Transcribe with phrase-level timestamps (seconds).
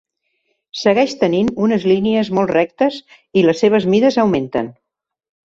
[0.83, 2.99] Segueix tenint unes línies molt rectes
[3.43, 4.77] i les seves mides augmenten.